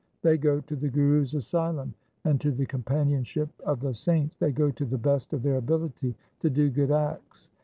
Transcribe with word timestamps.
They 0.23 0.35
go 0.39 0.61
to 0.61 0.75
the 0.75 0.89
Guru's 0.89 1.35
asylum 1.35 1.93
and 2.23 2.41
to 2.41 2.49
the 2.51 2.65
companionship 2.65 3.49
of 3.63 3.81
the 3.81 3.93
saints 3.93 4.35
They 4.35 4.51
go 4.51 4.71
to 4.71 4.83
the 4.85 4.97
best 4.97 5.31
of 5.31 5.43
their 5.43 5.57
ability 5.57 6.15
to 6.39 6.49
do 6.49 6.71
good 6.71 6.89
acts. 6.89 7.51